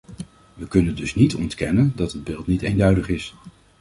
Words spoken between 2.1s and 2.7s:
het beeld niet